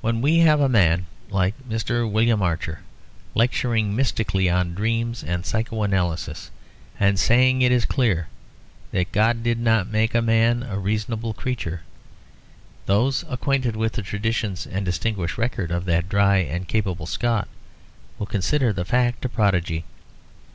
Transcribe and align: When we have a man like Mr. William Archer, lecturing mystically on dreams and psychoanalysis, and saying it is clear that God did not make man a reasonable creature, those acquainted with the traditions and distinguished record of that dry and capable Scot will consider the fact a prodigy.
When 0.00 0.22
we 0.22 0.38
have 0.38 0.62
a 0.62 0.68
man 0.70 1.04
like 1.28 1.52
Mr. 1.68 2.10
William 2.10 2.40
Archer, 2.40 2.80
lecturing 3.34 3.94
mystically 3.94 4.48
on 4.48 4.72
dreams 4.74 5.22
and 5.22 5.44
psychoanalysis, 5.44 6.50
and 6.98 7.18
saying 7.18 7.60
it 7.60 7.70
is 7.70 7.84
clear 7.84 8.28
that 8.92 9.12
God 9.12 9.42
did 9.42 9.58
not 9.58 9.90
make 9.92 10.14
man 10.14 10.62
a 10.62 10.78
reasonable 10.78 11.34
creature, 11.34 11.82
those 12.86 13.26
acquainted 13.28 13.76
with 13.76 13.92
the 13.92 14.00
traditions 14.02 14.66
and 14.66 14.86
distinguished 14.86 15.36
record 15.36 15.70
of 15.70 15.84
that 15.84 16.08
dry 16.08 16.38
and 16.38 16.66
capable 16.66 17.04
Scot 17.04 17.46
will 18.18 18.24
consider 18.24 18.72
the 18.72 18.86
fact 18.86 19.22
a 19.26 19.28
prodigy. 19.28 19.84